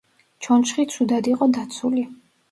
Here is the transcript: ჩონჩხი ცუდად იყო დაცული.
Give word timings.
ჩონჩხი 0.45 0.85
ცუდად 0.93 1.29
იყო 1.33 1.49
დაცული. 1.59 2.07